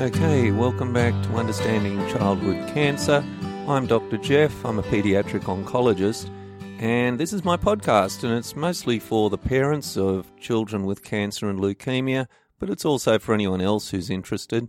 Okay, 0.00 0.50
welcome 0.50 0.94
back 0.94 1.12
to 1.24 1.36
Understanding 1.36 1.98
Childhood 2.08 2.72
Cancer. 2.72 3.22
I'm 3.68 3.86
Dr. 3.86 4.16
Jeff, 4.16 4.64
I'm 4.64 4.78
a 4.78 4.82
pediatric 4.82 5.42
oncologist, 5.42 6.30
and 6.78 7.20
this 7.20 7.34
is 7.34 7.44
my 7.44 7.58
podcast, 7.58 8.24
and 8.24 8.32
it's 8.32 8.56
mostly 8.56 8.98
for 8.98 9.28
the 9.28 9.36
parents 9.36 9.98
of 9.98 10.34
children 10.38 10.86
with 10.86 11.04
cancer 11.04 11.50
and 11.50 11.60
leukemia, 11.60 12.28
but 12.58 12.70
it's 12.70 12.86
also 12.86 13.18
for 13.18 13.34
anyone 13.34 13.60
else 13.60 13.90
who's 13.90 14.08
interested. 14.08 14.68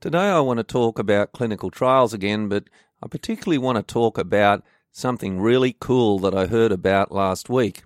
Today 0.00 0.30
I 0.30 0.40
want 0.40 0.56
to 0.56 0.64
talk 0.64 0.98
about 0.98 1.32
clinical 1.32 1.70
trials 1.70 2.14
again, 2.14 2.48
but 2.48 2.64
I 3.02 3.08
particularly 3.08 3.58
want 3.58 3.76
to 3.76 3.82
talk 3.82 4.16
about 4.16 4.64
something 4.90 5.38
really 5.38 5.76
cool 5.78 6.18
that 6.20 6.34
I 6.34 6.46
heard 6.46 6.72
about 6.72 7.12
last 7.12 7.50
week. 7.50 7.82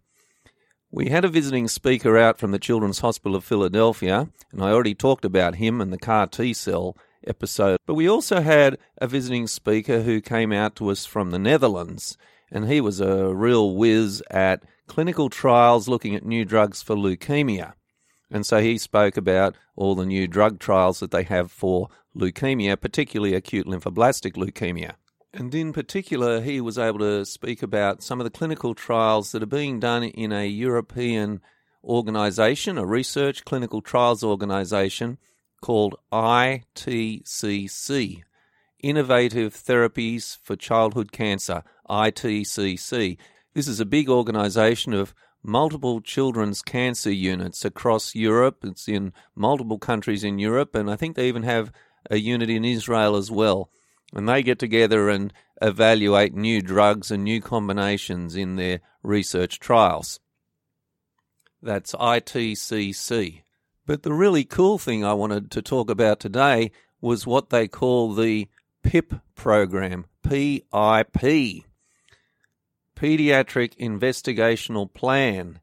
We 0.91 1.11
had 1.11 1.27
a 1.27 1.29
visiting 1.29 1.69
speaker 1.69 2.17
out 2.17 2.39
from 2.39 2.51
the 2.51 2.59
Children's 2.59 3.01
Hospital 3.01 3.37
of 3.37 3.45
Philadelphia, 3.45 4.31
and 4.51 4.63
I 4.63 4.71
already 4.71 4.95
talked 4.95 5.27
about 5.27 5.57
him 5.57 5.83
in 5.83 5.91
the 5.91 5.99
CAR 5.99 6.27
T 6.27 6.55
cell 6.55 6.97
episode. 7.27 7.77
But 7.87 7.93
we 7.93 8.09
also 8.09 8.41
had 8.41 8.79
a 8.97 9.07
visiting 9.07 9.49
speaker 9.49 10.01
who 10.01 10.23
came 10.23 10.51
out 10.51 10.77
to 10.77 10.89
us 10.89 11.05
from 11.05 11.31
the 11.31 11.39
Netherlands, 11.39 12.17
and 12.51 12.71
he 12.71 12.81
was 12.81 13.01
a 13.01 13.35
real 13.35 13.77
whiz 13.77 14.23
at 14.31 14.63
clinical 14.87 15.29
trials 15.29 15.89
looking 15.89 16.15
at 16.15 16.25
new 16.25 16.47
drugs 16.47 16.81
for 16.81 16.97
leukemia. 16.97 17.75
And 18.31 18.47
so 18.47 18.63
he 18.63 18.79
spoke 18.79 19.19
about 19.19 19.57
all 19.77 19.95
the 19.95 20.07
new 20.07 20.27
drug 20.27 20.59
trials 20.59 21.01
that 21.01 21.11
they 21.11 21.25
have 21.25 21.53
for 21.53 21.89
leukemia, 22.17 22.81
particularly 22.81 23.35
acute 23.35 23.67
lymphoblastic 23.67 24.37
leukemia. 24.37 24.95
And 25.33 25.55
in 25.55 25.73
particular, 25.73 26.41
he 26.41 26.61
was 26.61 26.79
able 26.79 27.01
to 27.01 27.25
speak 27.27 27.63
about 27.63 28.03
some 28.03 28.19
of 28.19 28.25
the 28.25 28.31
clinical 28.31 28.75
trials 28.75 29.33
that 29.33 29.43
are 29.43 29.47
being 29.47 29.79
done 29.79 30.05
in 30.05 30.33
a 30.33 30.47
European 30.47 31.41
organization, 31.85 32.79
a 32.79 32.87
research 32.87 33.45
clinical 33.45 33.83
trials 33.83 34.25
organization 34.25 35.19
called 35.61 35.97
ITCC, 36.13 36.63
Innovative 38.81 39.55
Therapies 39.55 40.39
for 40.43 40.57
Childhood 40.57 41.13
Cancer, 41.13 41.63
ITCC. 41.91 43.19
This 43.55 43.69
is 43.69 43.81
a 43.81 43.85
big 43.85 44.09
organization 44.09 44.95
of 44.95 45.15
multiple 45.43 46.01
children's 46.01 46.63
cancer 46.63 47.13
units 47.13 47.67
across 47.67 48.15
Europe. 48.15 48.65
It's 48.65 48.89
in 48.89 49.13
multiple 49.35 49.79
countries 49.79 50.25
in 50.25 50.39
Europe, 50.39 50.75
and 50.75 50.91
I 50.91 50.97
think 50.97 51.17
they 51.17 51.29
even 51.29 51.43
have 51.43 51.71
a 52.11 52.17
unit 52.17 52.49
in 52.49 52.65
Israel 52.65 53.15
as 53.15 53.31
well 53.31 53.71
and 54.15 54.29
they 54.29 54.43
get 54.43 54.59
together 54.59 55.09
and 55.09 55.33
evaluate 55.61 56.35
new 56.35 56.63
drugs 56.63 57.11
and 57.11 57.25
new 57.25 57.41
combinations 57.41 58.37
in 58.37 58.57
their 58.57 58.81
research 59.03 59.59
trials. 59.59 60.21
That's 61.63 61.93
ITCC. 61.95 63.43
But 63.87 64.03
the 64.03 64.13
really 64.13 64.45
cool 64.45 64.79
thing 64.79 65.05
I 65.05 65.15
wanted 65.15 65.51
to 65.53 65.63
talk 65.63 65.91
about 65.91 66.21
today 66.21 66.71
was 67.01 67.27
what 67.27 67.51
they 67.51 67.69
call 67.69 68.15
the 68.15 68.49
PIP 68.83 69.15
program, 69.35 70.07
PIP, 70.23 71.65
Pediatric 72.97 73.77
Investigational 73.79 74.93
Plan. 74.93 75.61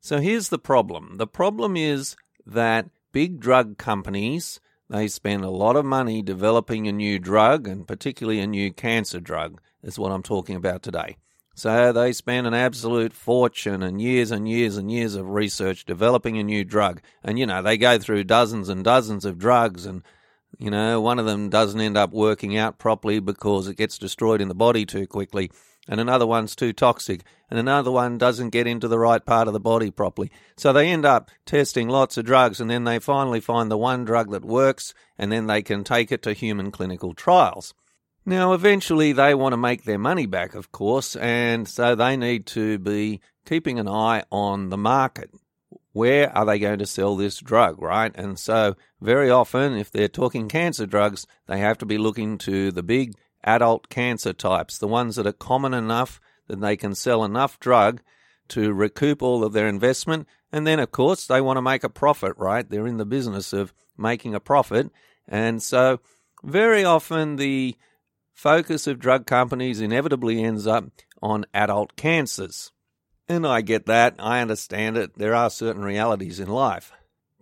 So 0.00 0.18
here's 0.18 0.48
the 0.48 0.58
problem 0.58 1.16
the 1.16 1.26
problem 1.26 1.76
is 1.76 2.16
that 2.44 2.90
big 3.12 3.40
drug 3.40 3.78
companies 3.78 4.60
they 4.92 5.08
spend 5.08 5.42
a 5.42 5.50
lot 5.50 5.74
of 5.74 5.86
money 5.86 6.20
developing 6.20 6.86
a 6.86 6.92
new 6.92 7.18
drug, 7.18 7.66
and 7.66 7.88
particularly 7.88 8.40
a 8.40 8.46
new 8.46 8.70
cancer 8.70 9.20
drug, 9.20 9.58
is 9.82 9.98
what 9.98 10.12
I'm 10.12 10.22
talking 10.22 10.54
about 10.54 10.82
today. 10.82 11.16
So 11.54 11.92
they 11.92 12.12
spend 12.12 12.46
an 12.46 12.52
absolute 12.52 13.14
fortune 13.14 13.82
and 13.82 14.02
years 14.02 14.30
and 14.30 14.46
years 14.46 14.76
and 14.76 14.92
years 14.92 15.14
of 15.14 15.30
research 15.30 15.86
developing 15.86 16.36
a 16.36 16.42
new 16.42 16.62
drug. 16.62 17.00
And, 17.24 17.38
you 17.38 17.46
know, 17.46 17.62
they 17.62 17.78
go 17.78 17.98
through 17.98 18.24
dozens 18.24 18.68
and 18.68 18.84
dozens 18.84 19.24
of 19.24 19.38
drugs, 19.38 19.86
and, 19.86 20.02
you 20.58 20.70
know, 20.70 21.00
one 21.00 21.18
of 21.18 21.24
them 21.24 21.48
doesn't 21.48 21.80
end 21.80 21.96
up 21.96 22.12
working 22.12 22.58
out 22.58 22.78
properly 22.78 23.18
because 23.18 23.68
it 23.68 23.78
gets 23.78 23.96
destroyed 23.96 24.42
in 24.42 24.48
the 24.48 24.54
body 24.54 24.84
too 24.84 25.06
quickly 25.06 25.50
and 25.88 26.00
another 26.00 26.26
one's 26.26 26.54
too 26.54 26.72
toxic, 26.72 27.22
and 27.50 27.58
another 27.58 27.90
one 27.90 28.18
doesn't 28.18 28.50
get 28.50 28.66
into 28.66 28.88
the 28.88 28.98
right 28.98 29.24
part 29.24 29.48
of 29.48 29.52
the 29.52 29.60
body 29.60 29.90
properly. 29.90 30.30
So 30.56 30.72
they 30.72 30.88
end 30.88 31.04
up 31.04 31.30
testing 31.44 31.88
lots 31.88 32.16
of 32.16 32.24
drugs, 32.24 32.60
and 32.60 32.70
then 32.70 32.84
they 32.84 32.98
finally 32.98 33.40
find 33.40 33.70
the 33.70 33.78
one 33.78 34.04
drug 34.04 34.30
that 34.30 34.44
works, 34.44 34.94
and 35.18 35.32
then 35.32 35.46
they 35.46 35.62
can 35.62 35.84
take 35.84 36.12
it 36.12 36.22
to 36.22 36.32
human 36.32 36.70
clinical 36.70 37.14
trials. 37.14 37.74
Now, 38.24 38.52
eventually, 38.52 39.12
they 39.12 39.34
want 39.34 39.52
to 39.52 39.56
make 39.56 39.82
their 39.82 39.98
money 39.98 40.26
back, 40.26 40.54
of 40.54 40.70
course, 40.70 41.16
and 41.16 41.66
so 41.66 41.96
they 41.96 42.16
need 42.16 42.46
to 42.48 42.78
be 42.78 43.20
keeping 43.44 43.80
an 43.80 43.88
eye 43.88 44.22
on 44.30 44.68
the 44.68 44.76
market. 44.76 45.30
Where 45.92 46.34
are 46.34 46.46
they 46.46 46.60
going 46.60 46.78
to 46.78 46.86
sell 46.86 47.16
this 47.16 47.38
drug, 47.38 47.82
right? 47.82 48.12
And 48.14 48.38
so, 48.38 48.76
very 49.00 49.28
often, 49.28 49.74
if 49.74 49.90
they're 49.90 50.06
talking 50.08 50.48
cancer 50.48 50.86
drugs, 50.86 51.26
they 51.48 51.58
have 51.58 51.78
to 51.78 51.86
be 51.86 51.98
looking 51.98 52.38
to 52.38 52.70
the 52.70 52.84
big 52.84 53.14
adult 53.44 53.88
cancer 53.88 54.32
types, 54.32 54.78
the 54.78 54.88
ones 54.88 55.16
that 55.16 55.26
are 55.26 55.32
common 55.32 55.74
enough 55.74 56.20
that 56.48 56.60
they 56.60 56.76
can 56.76 56.94
sell 56.94 57.24
enough 57.24 57.58
drug 57.60 58.00
to 58.48 58.72
recoup 58.72 59.22
all 59.22 59.44
of 59.44 59.52
their 59.52 59.68
investment. 59.68 60.26
And 60.52 60.66
then, 60.66 60.78
of 60.78 60.92
course, 60.92 61.26
they 61.26 61.40
want 61.40 61.56
to 61.56 61.62
make 61.62 61.84
a 61.84 61.88
profit, 61.88 62.34
right? 62.36 62.68
They're 62.68 62.86
in 62.86 62.98
the 62.98 63.06
business 63.06 63.52
of 63.52 63.72
making 63.96 64.34
a 64.34 64.40
profit. 64.40 64.90
And 65.26 65.62
so, 65.62 66.00
very 66.42 66.84
often, 66.84 67.36
the 67.36 67.76
focus 68.32 68.86
of 68.86 68.98
drug 68.98 69.26
companies 69.26 69.80
inevitably 69.80 70.42
ends 70.42 70.66
up 70.66 70.84
on 71.22 71.46
adult 71.54 71.96
cancers. 71.96 72.72
And 73.28 73.46
I 73.46 73.60
get 73.60 73.86
that. 73.86 74.16
I 74.18 74.40
understand 74.40 74.96
it. 74.96 75.16
There 75.16 75.34
are 75.34 75.48
certain 75.48 75.82
realities 75.82 76.40
in 76.40 76.48
life. 76.48 76.92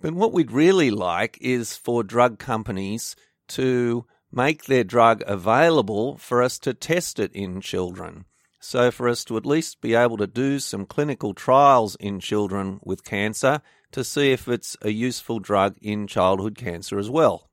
But 0.00 0.14
what 0.14 0.32
we'd 0.32 0.52
really 0.52 0.90
like 0.90 1.38
is 1.40 1.76
for 1.76 2.02
drug 2.02 2.38
companies 2.38 3.16
to 3.48 4.06
make 4.32 4.64
their 4.64 4.84
drug 4.84 5.22
available 5.26 6.16
for 6.18 6.42
us 6.42 6.58
to 6.60 6.74
test 6.74 7.18
it 7.18 7.32
in 7.32 7.60
children. 7.60 8.24
So, 8.60 8.90
for 8.90 9.08
us 9.08 9.24
to 9.24 9.36
at 9.38 9.46
least 9.46 9.80
be 9.80 9.94
able 9.94 10.18
to 10.18 10.26
do 10.26 10.58
some 10.58 10.84
clinical 10.84 11.32
trials 11.32 11.96
in 11.96 12.20
children 12.20 12.78
with 12.84 13.04
cancer 13.04 13.62
to 13.92 14.04
see 14.04 14.32
if 14.32 14.48
it's 14.48 14.76
a 14.82 14.90
useful 14.90 15.38
drug 15.38 15.76
in 15.80 16.06
childhood 16.06 16.56
cancer 16.56 16.98
as 16.98 17.08
well. 17.08 17.48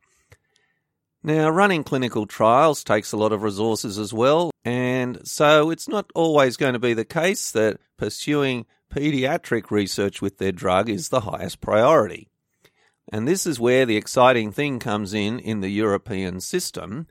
Now, 1.24 1.50
running 1.50 1.84
clinical 1.84 2.26
trials 2.26 2.84
takes 2.84 3.12
a 3.12 3.18
lot 3.18 3.32
of 3.32 3.42
resources 3.42 3.98
as 3.98 4.14
well, 4.14 4.52
and 4.64 5.20
so 5.24 5.72
it's 5.72 5.88
not 5.88 6.12
always 6.14 6.58
going 6.58 6.74
to 6.74 6.80
be 6.80 6.94
the 6.94 7.06
case 7.06 7.52
that 7.52 7.80
pursuing 7.98 8.66
pediatric 8.94 9.72
research 9.72 10.22
with 10.22 10.38
their 10.38 10.52
drug 10.52 10.90
is 10.90 11.10
the 11.10 11.22
highest 11.22 11.60
priority. 11.60 12.30
And 13.10 13.28
this 13.28 13.46
is 13.48 13.60
where 13.60 13.86
the 13.86 13.98
exciting 13.98 14.52
thing 14.52 14.80
comes 14.80 15.14
in 15.14 15.40
in 15.40 15.62
the 15.62 15.70
European 15.70 16.42
system. 16.42 17.08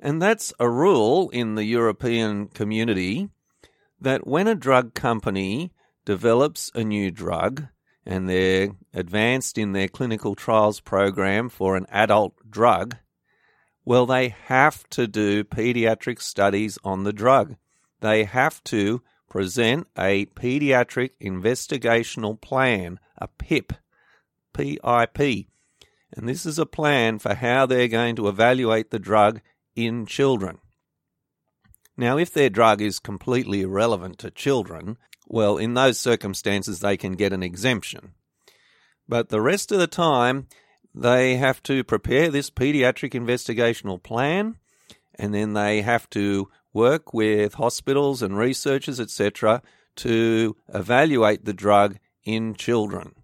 And 0.00 0.20
that's 0.20 0.52
a 0.58 0.68
rule 0.68 1.30
in 1.30 1.54
the 1.54 1.64
European 1.64 2.48
community 2.48 3.28
that 4.00 4.26
when 4.26 4.48
a 4.48 4.54
drug 4.54 4.94
company 4.94 5.72
develops 6.04 6.70
a 6.74 6.84
new 6.84 7.10
drug 7.10 7.66
and 8.06 8.28
they're 8.28 8.70
advanced 8.94 9.58
in 9.58 9.72
their 9.72 9.88
clinical 9.88 10.34
trials 10.34 10.80
program 10.80 11.48
for 11.48 11.76
an 11.76 11.86
adult 11.90 12.34
drug, 12.48 12.96
well, 13.84 14.06
they 14.06 14.28
have 14.46 14.88
to 14.90 15.06
do 15.06 15.44
pediatric 15.44 16.20
studies 16.20 16.78
on 16.84 17.04
the 17.04 17.12
drug. 17.12 17.56
They 18.00 18.24
have 18.24 18.62
to 18.64 19.02
present 19.28 19.86
a 19.96 20.26
pediatric 20.26 21.10
investigational 21.20 22.40
plan, 22.40 22.98
a 23.16 23.28
PIP, 23.28 23.72
PIP. 24.52 25.48
And 26.12 26.28
this 26.28 26.46
is 26.46 26.58
a 26.58 26.66
plan 26.66 27.18
for 27.18 27.34
how 27.34 27.66
they're 27.66 27.88
going 27.88 28.16
to 28.16 28.28
evaluate 28.28 28.90
the 28.90 28.98
drug 28.98 29.40
in 29.76 30.06
children. 30.06 30.58
Now, 31.96 32.16
if 32.16 32.32
their 32.32 32.48
drug 32.48 32.80
is 32.80 32.98
completely 32.98 33.62
irrelevant 33.62 34.18
to 34.20 34.30
children, 34.30 34.96
well, 35.26 35.58
in 35.58 35.74
those 35.74 35.98
circumstances, 35.98 36.80
they 36.80 36.96
can 36.96 37.12
get 37.12 37.32
an 37.32 37.42
exemption. 37.42 38.14
But 39.08 39.28
the 39.28 39.40
rest 39.40 39.72
of 39.72 39.78
the 39.78 39.86
time, 39.86 40.46
they 40.94 41.36
have 41.36 41.62
to 41.64 41.84
prepare 41.84 42.30
this 42.30 42.50
pediatric 42.50 43.12
investigational 43.12 44.02
plan, 44.02 44.56
and 45.14 45.34
then 45.34 45.54
they 45.54 45.82
have 45.82 46.08
to 46.10 46.48
work 46.72 47.12
with 47.12 47.54
hospitals 47.54 48.22
and 48.22 48.38
researchers, 48.38 49.00
etc., 49.00 49.62
to 49.96 50.56
evaluate 50.72 51.44
the 51.44 51.52
drug 51.52 51.98
in 52.24 52.54
children. 52.54 53.14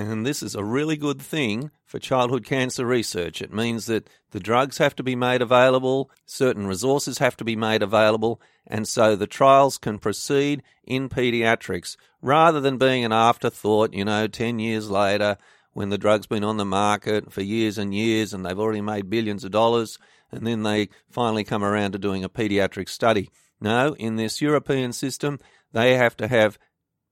And 0.00 0.24
this 0.24 0.42
is 0.42 0.54
a 0.54 0.64
really 0.64 0.96
good 0.96 1.20
thing 1.20 1.70
for 1.84 1.98
childhood 1.98 2.42
cancer 2.42 2.86
research. 2.86 3.42
It 3.42 3.52
means 3.52 3.84
that 3.84 4.08
the 4.30 4.40
drugs 4.40 4.78
have 4.78 4.96
to 4.96 5.02
be 5.02 5.14
made 5.14 5.42
available, 5.42 6.10
certain 6.24 6.66
resources 6.66 7.18
have 7.18 7.36
to 7.36 7.44
be 7.44 7.54
made 7.54 7.82
available, 7.82 8.40
and 8.66 8.88
so 8.88 9.14
the 9.14 9.26
trials 9.26 9.76
can 9.76 9.98
proceed 9.98 10.62
in 10.84 11.10
pediatrics 11.10 11.98
rather 12.22 12.62
than 12.62 12.78
being 12.78 13.04
an 13.04 13.12
afterthought, 13.12 13.92
you 13.92 14.06
know, 14.06 14.26
10 14.26 14.58
years 14.58 14.88
later 14.88 15.36
when 15.74 15.90
the 15.90 15.98
drug's 15.98 16.26
been 16.26 16.44
on 16.44 16.56
the 16.56 16.64
market 16.64 17.30
for 17.30 17.42
years 17.42 17.76
and 17.76 17.94
years 17.94 18.32
and 18.32 18.46
they've 18.46 18.58
already 18.58 18.80
made 18.80 19.10
billions 19.10 19.44
of 19.44 19.50
dollars, 19.50 19.98
and 20.32 20.46
then 20.46 20.62
they 20.62 20.88
finally 21.10 21.44
come 21.44 21.62
around 21.62 21.92
to 21.92 21.98
doing 21.98 22.24
a 22.24 22.30
pediatric 22.30 22.88
study. 22.88 23.28
No, 23.60 23.94
in 23.96 24.16
this 24.16 24.40
European 24.40 24.94
system, 24.94 25.38
they 25.72 25.94
have 25.98 26.16
to 26.16 26.26
have 26.26 26.58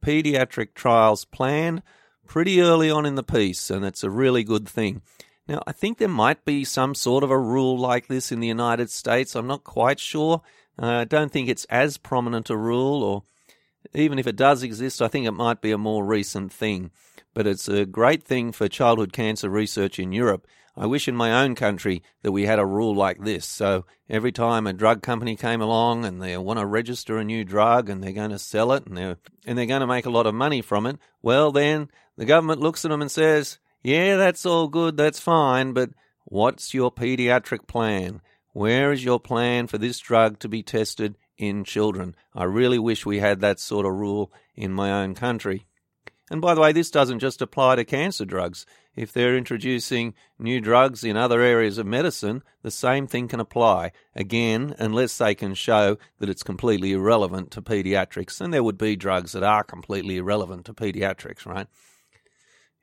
pediatric 0.02 0.72
trials 0.72 1.26
planned 1.26 1.82
pretty 2.28 2.60
early 2.60 2.90
on 2.90 3.06
in 3.06 3.16
the 3.16 3.22
piece, 3.22 3.70
and 3.70 3.84
it's 3.84 4.04
a 4.04 4.10
really 4.10 4.44
good 4.44 4.68
thing. 4.68 5.02
Now, 5.48 5.62
I 5.66 5.72
think 5.72 5.98
there 5.98 6.08
might 6.08 6.44
be 6.44 6.62
some 6.62 6.94
sort 6.94 7.24
of 7.24 7.30
a 7.30 7.38
rule 7.38 7.78
like 7.78 8.06
this 8.06 8.30
in 8.30 8.40
the 8.40 8.46
United 8.46 8.90
States. 8.90 9.34
I'm 9.34 9.46
not 9.46 9.64
quite 9.64 9.98
sure. 9.98 10.42
Uh, 10.80 10.86
I 10.86 11.04
don't 11.04 11.32
think 11.32 11.48
it's 11.48 11.64
as 11.64 11.96
prominent 11.96 12.50
a 12.50 12.56
rule, 12.56 13.02
or 13.02 13.22
even 13.94 14.18
if 14.18 14.26
it 14.26 14.36
does 14.36 14.62
exist, 14.62 15.00
I 15.00 15.08
think 15.08 15.26
it 15.26 15.32
might 15.32 15.62
be 15.62 15.72
a 15.72 15.78
more 15.78 16.04
recent 16.04 16.52
thing. 16.52 16.90
But 17.32 17.46
it's 17.46 17.68
a 17.68 17.86
great 17.86 18.22
thing 18.22 18.52
for 18.52 18.68
childhood 18.68 19.12
cancer 19.12 19.48
research 19.48 19.98
in 19.98 20.12
Europe. 20.12 20.46
I 20.76 20.86
wish 20.86 21.08
in 21.08 21.16
my 21.16 21.42
own 21.42 21.56
country 21.56 22.02
that 22.22 22.30
we 22.30 22.46
had 22.46 22.60
a 22.60 22.66
rule 22.66 22.94
like 22.94 23.24
this. 23.24 23.44
So 23.46 23.84
every 24.08 24.30
time 24.30 24.66
a 24.66 24.72
drug 24.72 25.02
company 25.02 25.34
came 25.34 25.60
along 25.60 26.04
and 26.04 26.22
they 26.22 26.36
want 26.36 26.60
to 26.60 26.66
register 26.66 27.18
a 27.18 27.24
new 27.24 27.44
drug 27.44 27.88
and 27.88 28.02
they're 28.02 28.12
going 28.12 28.30
to 28.30 28.38
sell 28.38 28.72
it 28.72 28.86
and 28.86 28.96
they're, 28.96 29.16
and 29.44 29.58
they're 29.58 29.66
going 29.66 29.80
to 29.80 29.88
make 29.88 30.06
a 30.06 30.10
lot 30.10 30.26
of 30.26 30.34
money 30.34 30.62
from 30.62 30.86
it, 30.86 30.98
well, 31.20 31.50
then 31.50 31.88
the 32.18 32.26
government 32.26 32.60
looks 32.60 32.84
at 32.84 32.90
them 32.90 33.00
and 33.00 33.10
says, 33.10 33.58
yeah, 33.82 34.16
that's 34.16 34.44
all 34.44 34.66
good, 34.66 34.96
that's 34.96 35.20
fine, 35.20 35.72
but 35.72 35.90
what's 36.24 36.74
your 36.74 36.92
pediatric 36.92 37.68
plan? 37.68 38.20
Where 38.52 38.92
is 38.92 39.04
your 39.04 39.20
plan 39.20 39.68
for 39.68 39.78
this 39.78 40.00
drug 40.00 40.40
to 40.40 40.48
be 40.48 40.64
tested 40.64 41.16
in 41.36 41.62
children? 41.62 42.16
I 42.34 42.44
really 42.44 42.78
wish 42.80 43.06
we 43.06 43.20
had 43.20 43.40
that 43.40 43.60
sort 43.60 43.86
of 43.86 43.92
rule 43.92 44.32
in 44.56 44.72
my 44.72 44.90
own 44.90 45.14
country. 45.14 45.64
And 46.28 46.40
by 46.40 46.54
the 46.54 46.60
way, 46.60 46.72
this 46.72 46.90
doesn't 46.90 47.20
just 47.20 47.40
apply 47.40 47.76
to 47.76 47.84
cancer 47.84 48.24
drugs. 48.24 48.66
If 48.96 49.12
they're 49.12 49.36
introducing 49.36 50.14
new 50.40 50.60
drugs 50.60 51.04
in 51.04 51.16
other 51.16 51.40
areas 51.40 51.78
of 51.78 51.86
medicine, 51.86 52.42
the 52.62 52.72
same 52.72 53.06
thing 53.06 53.28
can 53.28 53.38
apply. 53.38 53.92
Again, 54.16 54.74
unless 54.80 55.16
they 55.16 55.36
can 55.36 55.54
show 55.54 55.98
that 56.18 56.28
it's 56.28 56.42
completely 56.42 56.92
irrelevant 56.92 57.52
to 57.52 57.62
pediatrics. 57.62 58.40
And 58.40 58.52
there 58.52 58.64
would 58.64 58.76
be 58.76 58.96
drugs 58.96 59.32
that 59.32 59.44
are 59.44 59.62
completely 59.62 60.16
irrelevant 60.16 60.66
to 60.66 60.74
pediatrics, 60.74 61.46
right? 61.46 61.68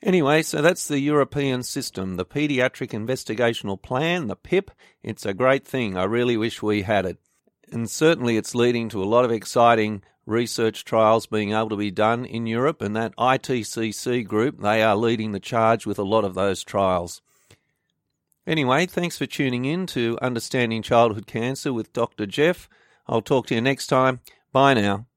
Anyway, 0.03 0.41
so 0.41 0.61
that's 0.61 0.87
the 0.87 0.99
European 0.99 1.63
system, 1.63 2.15
the 2.15 2.25
Pediatric 2.25 2.91
Investigational 2.91 3.81
Plan, 3.81 4.27
the 4.27 4.35
PIP. 4.35 4.71
It's 5.01 5.25
a 5.25 5.33
great 5.33 5.65
thing. 5.65 5.97
I 5.97 6.03
really 6.03 6.37
wish 6.37 6.61
we 6.61 6.83
had 6.83 7.05
it. 7.05 7.17
And 7.71 7.89
certainly 7.89 8.37
it's 8.37 8.53
leading 8.53 8.89
to 8.89 9.01
a 9.01 9.05
lot 9.05 9.25
of 9.25 9.31
exciting 9.31 10.03
research 10.25 10.85
trials 10.85 11.25
being 11.25 11.51
able 11.51 11.69
to 11.69 11.77
be 11.77 11.91
done 11.91 12.25
in 12.25 12.47
Europe, 12.47 12.81
and 12.81 12.95
that 12.95 13.15
ITCC 13.15 14.27
group, 14.27 14.59
they 14.59 14.81
are 14.83 14.95
leading 14.95 15.31
the 15.31 15.39
charge 15.39 15.85
with 15.85 15.99
a 15.99 16.03
lot 16.03 16.23
of 16.23 16.35
those 16.35 16.63
trials. 16.63 17.21
Anyway, 18.47 18.85
thanks 18.85 19.17
for 19.17 19.25
tuning 19.25 19.65
in 19.65 19.87
to 19.87 20.19
Understanding 20.21 20.83
Childhood 20.83 21.25
Cancer 21.25 21.73
with 21.73 21.93
Dr. 21.93 22.27
Jeff. 22.27 22.69
I'll 23.07 23.21
talk 23.21 23.47
to 23.47 23.55
you 23.55 23.61
next 23.61 23.87
time. 23.87 24.19
Bye 24.51 24.75
now. 24.75 25.07